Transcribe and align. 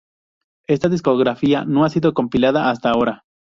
Esta 0.67 0.89
discografía 0.89 1.63
no 1.63 1.85
ha 1.85 1.89
sido 1.91 2.15
compilada 2.15 2.71
hasta 2.71 2.89
ahora. 2.89 3.23